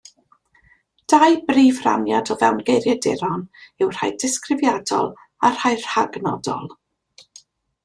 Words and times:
Dau 1.13 1.27
brif 1.49 1.81
raniad 1.87 2.31
o 2.35 2.37
fewn 2.45 2.63
geiriaduron 2.71 3.45
yw 3.83 3.93
rhai 3.99 4.11
disgrifiadol 4.25 5.13
a 5.51 5.55
rhai 5.59 5.75
rhagnodol. 5.87 6.77